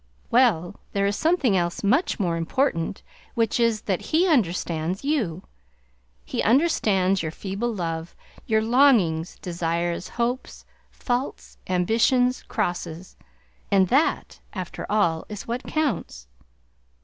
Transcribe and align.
"Well, 0.31 0.79
there 0.93 1.05
is 1.05 1.15
something 1.15 1.55
else 1.55 1.83
much 1.83 2.19
more 2.19 2.35
important, 2.35 3.03
which 3.35 3.59
is, 3.59 3.81
that 3.81 4.01
He 4.01 4.27
understands 4.27 5.03
you! 5.05 5.43
He 6.25 6.41
understands 6.41 7.21
your 7.21 7.29
feeble 7.31 7.71
love, 7.71 8.15
your 8.47 8.63
longings, 8.63 9.37
desires, 9.43 10.07
hopes, 10.09 10.65
faults, 10.89 11.59
ambitions, 11.69 12.41
crosses; 12.41 13.15
and 13.69 13.89
that, 13.89 14.39
after 14.53 14.87
all, 14.91 15.23
is 15.29 15.47
what 15.47 15.65
counts! 15.65 16.25